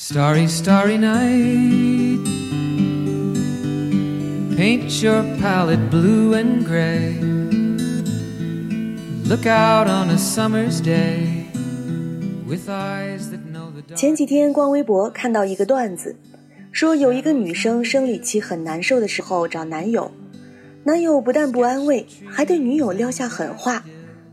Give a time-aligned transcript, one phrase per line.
[0.00, 2.24] Starry, starry night.
[4.56, 7.18] Paint your palette blue and gray.
[9.24, 11.46] Look out on a summer's day
[12.46, 16.14] with eyes that know the 前几天逛微博看到一个段子，
[16.70, 20.12] 说有一个女生生理期很难受的时候找男友，
[20.84, 23.84] 男友不但不安慰，还对女友撂下狠话，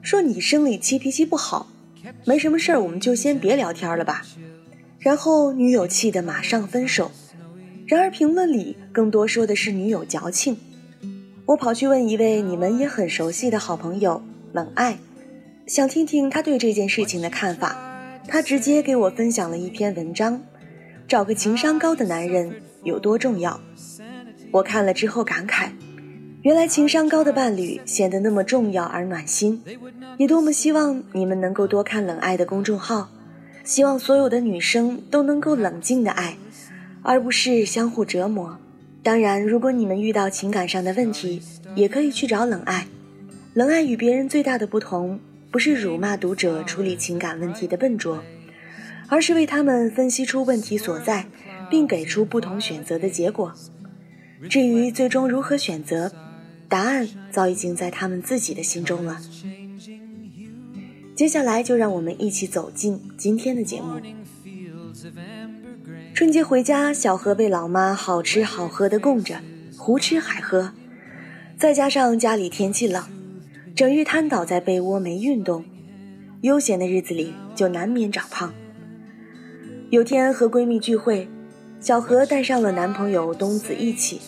[0.04, 1.72] 说你生理期脾气不好，
[2.24, 4.22] 没什么事儿，我们就先别聊天了吧。
[5.06, 7.12] 然后女友气得马上分手。
[7.86, 10.58] 然而评论里更多说的是女友矫情。
[11.46, 14.98] 我跑去问一位你们也很熟悉的好朋友冷爱，
[15.68, 17.78] 想听听他对这件事情的看法。
[18.28, 20.42] 他直接给我分享了一篇文章：
[21.08, 22.52] 找个情商高的男人
[22.82, 23.62] 有多重要。
[24.50, 25.70] 我看了之后感慨，
[26.42, 29.62] 原来情商高的伴侣显得那么重要而暖心。
[30.18, 33.12] 也多么希望你们能够多看冷爱的公众号。
[33.66, 36.38] 希望所有的女生都能够冷静的爱，
[37.02, 38.60] 而不是相互折磨。
[39.02, 41.42] 当然，如果你们遇到情感上的问题，
[41.76, 42.88] 也可以去找冷爱。
[43.54, 48.24] 冷爱与别人最大的不同，不是辱骂读者处理情感问题的笨拙，
[49.08, 51.26] 而是为他们分析出问题所在，
[51.70, 53.52] 并给出不同选择的结果。
[54.48, 56.12] 至于最终如何选择，
[56.70, 59.20] 答案早已经在他们自己的心中了。
[61.16, 64.02] 接下来就让我们一起走进今天的节目。
[66.14, 69.40] 春节回家，小何被老妈好吃好喝的供着，
[69.78, 70.74] 胡吃海喝，
[71.58, 73.02] 再加上家里天气冷，
[73.74, 75.64] 整日瘫倒在被窝没运动，
[76.42, 78.54] 悠闲的日子里就难免长胖。
[79.92, 81.30] 有天和闺蜜聚会，
[81.80, 84.20] 小何带上了男朋友东子一起，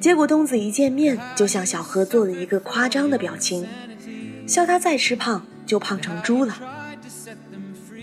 [0.00, 3.64] 结果东子一见面就向小何做了一个夸张的表情，
[4.48, 5.46] 笑他再吃胖。
[5.66, 6.54] 就胖成猪了。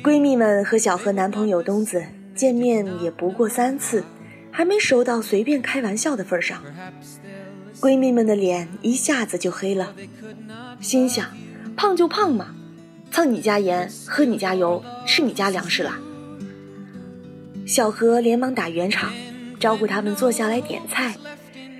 [0.04, 4.04] 闺蜜们和小何男朋友东子见面也不过三次，
[4.50, 6.64] 还没熟到随便开玩笑的份上。
[7.82, 9.94] 闺蜜们的脸一下子就黑了，
[10.80, 11.28] 心想：
[11.76, 12.56] 胖就胖嘛，
[13.12, 16.00] 蹭你家盐，喝你家油，吃你家粮食啦。
[17.66, 19.12] 小何连忙打圆场，
[19.60, 21.16] 招呼他们坐下来点菜。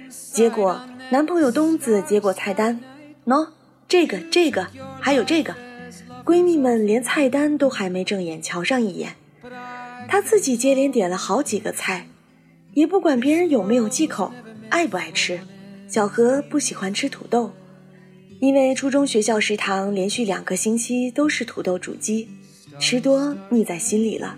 [0.10, 2.80] 结果男朋友东子接过菜单，
[3.26, 3.48] 喏，
[3.88, 4.68] 这个这个
[5.00, 5.56] 还有这个。
[6.26, 9.16] 闺蜜们连菜单都还没正眼瞧上一眼，
[10.08, 12.08] 她自己接连点了好几个菜，
[12.74, 14.32] 也不管别人有没有忌口，
[14.70, 15.40] 爱不爱吃。
[15.88, 17.52] 小何不喜欢吃土豆，
[18.40, 22.30] 因为初中学校食堂连续两个星期都是土豆煮鸡，
[22.80, 24.38] 吃多腻在心里了。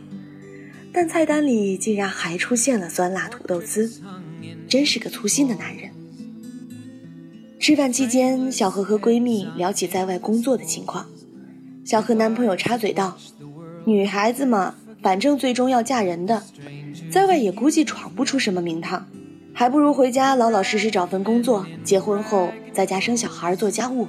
[0.94, 3.92] 但菜单里竟然还出现了酸辣土豆丝，
[4.68, 5.92] 真是个粗心的男人。
[7.60, 11.08] 吃饭期间，小何和闺蜜聊起在外工作的情况。
[11.92, 13.18] 小何男朋友插嘴道
[13.84, 16.42] ：“女孩子嘛，反正最终要嫁人的，
[17.12, 19.06] 在外也估计闯不出什么名堂，
[19.54, 24.08] 还不如回家老老实实找份工作，结婚后在家生小孩做家务。”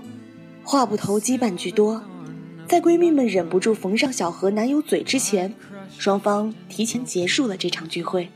[0.62, 2.00] 话不投机半句多，
[2.68, 5.52] 在闺蜜们忍不住缝上小何男友嘴之前，
[5.98, 8.28] 双方提前结束了这场聚会。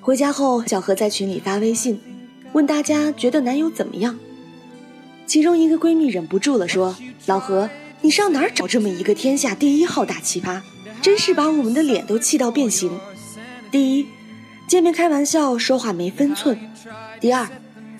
[0.00, 2.00] 回家后，小何在群里发微信，
[2.54, 4.18] 问大家觉得男友怎么样。
[5.26, 6.96] 其中一个闺蜜忍不住了，说
[7.28, 7.68] ：“老何。”
[8.02, 10.60] 你上哪儿找这么一个天下第一号大奇葩？
[11.02, 12.90] 真是把我们的脸都气到变形。
[13.70, 14.06] 第一，
[14.66, 16.56] 见面开玩笑说话没分寸；
[17.20, 17.48] 第二，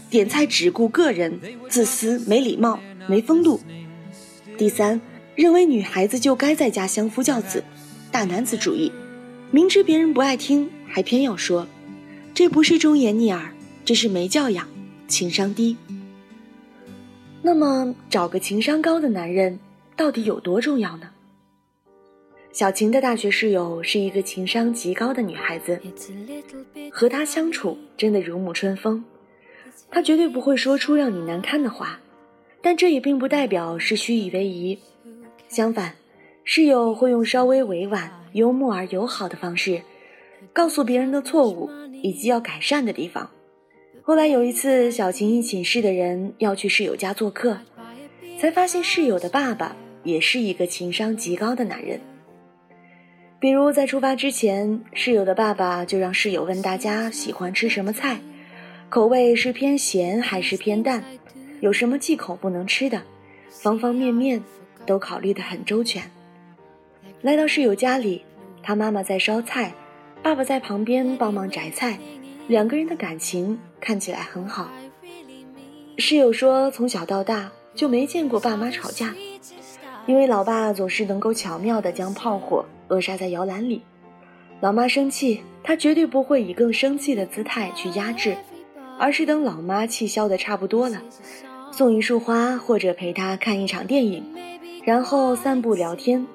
[0.09, 1.39] 点菜只顾个人，
[1.69, 3.61] 自私没礼貌没风度；
[4.57, 5.01] 第三，
[5.35, 7.63] 认为女孩子就该在家相夫教子，
[8.11, 8.91] 大男子主义，
[9.51, 11.67] 明知别人不爱听还偏要说，
[12.33, 13.53] 这不是忠言逆耳，
[13.85, 14.67] 这是没教养，
[15.09, 15.77] 情商低。
[17.43, 19.59] 那么找个情商高的男人。
[20.01, 21.11] 到底有多重要呢？
[22.53, 25.79] 小晴的大学室友是一个情商极高的女孩子，
[26.91, 29.05] 和她相处真的如沐春风。
[29.91, 32.01] 她绝对不会说出让你难堪的话，
[32.63, 34.79] 但这也并不代表是虚以为宜。
[35.49, 35.97] 相反，
[36.45, 39.83] 室友会用稍微委婉、幽默而友好的方式，
[40.55, 41.69] 告诉别人的错误
[42.03, 43.31] 以及要改善的地方。
[44.01, 47.59] 后来有一次，小晴一寝室的人要去室友家做客，
[48.39, 49.77] 才发现室友的爸爸。
[50.03, 52.01] 也是一个情商极高的男人。
[53.39, 58.21] 比如在出发之前，室友的爸爸就让室友问大家喜欢吃什么菜，
[58.91, 61.03] 口味是偏咸还是偏淡，
[61.61, 63.03] 有什么忌口不能吃的，
[63.49, 64.43] 方方面面
[64.85, 66.03] 都考虑得很周全。
[67.23, 68.23] 来到室友家里，
[68.63, 69.73] 他妈妈在烧菜，
[70.23, 71.99] 爸爸在旁边帮忙摘菜，
[72.47, 74.71] 两个人的感情看起来很好。
[75.97, 79.15] 室友说，从小到大就没见过爸妈吵架。
[80.11, 83.81] 因为老爸总是能够巧妙地将炮火扼杀在摇篮里，
[84.61, 88.37] 老妈生气，他绝对不会以更生气的姿态去压制，
[88.99, 91.01] 而是等老妈气消的差不多了，
[91.71, 94.25] 送一束花或者陪她看一场电影，
[94.85, 96.27] 然后散步聊天，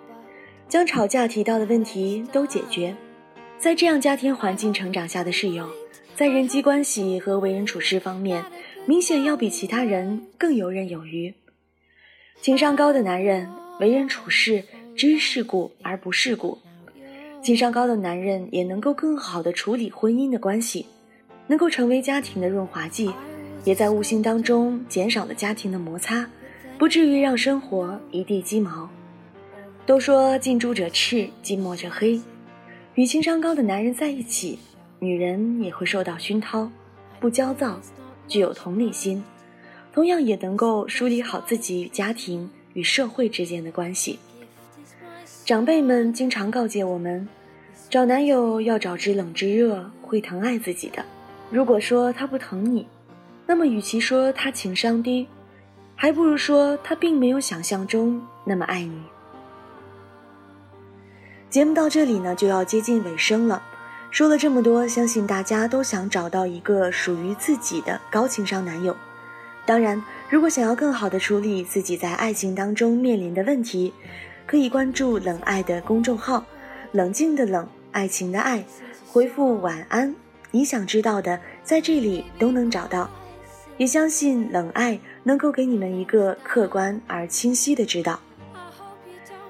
[0.69, 2.95] 将吵架提到的问题都解决。
[3.57, 5.67] 在这样家庭环境成长下的室友，
[6.15, 8.41] 在人际关系和为人处事方面，
[8.85, 11.33] 明显要比其他人更游刃有余。
[12.41, 13.49] 情商高的男人
[13.79, 14.63] 为人处事
[14.95, 16.57] 知世故而不世故。
[17.41, 20.85] 情商高的男人也能够更好的处理婚姻的关系，
[21.47, 23.11] 能够成为家庭的润滑剂，
[23.65, 26.27] 也在无形当中减少了家庭的摩擦，
[26.77, 28.89] 不至于让生活一地鸡毛。
[29.85, 32.19] 都说近朱者赤，近墨者黑，
[32.95, 34.57] 与情商高的男人在一起，
[34.99, 36.71] 女人也会受到熏陶，
[37.19, 37.79] 不焦躁，
[38.27, 39.23] 具有同理心，
[39.93, 44.19] 同样也能够梳理好自己与家庭与社会之间的关系。
[45.43, 47.27] 长辈们经常告诫我们，
[47.89, 51.03] 找男友要找知冷知热、会疼爱自己的。
[51.49, 52.87] 如果说他不疼你，
[53.47, 55.27] 那么与其说他情商低，
[55.95, 59.01] 还不如说他并没有想象中那么爱你。
[61.49, 63.63] 节目到这里呢，就要接近尾声了。
[64.11, 68.95] 说了这么多，相信大家都想找到一个属于自己的高情商男友。
[69.65, 73.93] 当然，如果想要更好的处理自己在爱情当中面临的问题，
[74.47, 76.43] 可以关注冷爱的公众号，
[76.91, 78.63] 冷静的冷，爱情的爱，
[79.07, 80.13] 回复晚安，
[80.49, 83.09] 你想知道的在这里都能找到。
[83.77, 88.19] 也相信冷爱能够给你们一个客观而清晰的指导。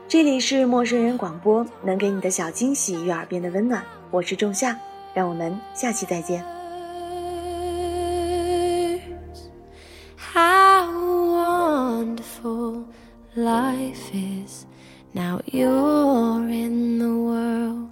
[0.08, 3.84] 这里是陌生人广播，能给你的小惊喜与耳边的温暖。
[4.12, 4.78] 我是仲夏，
[5.14, 6.44] 让我们下期再见。
[12.46, 12.86] Wonderful
[13.36, 14.66] life is.
[15.14, 17.85] Now you're in the world.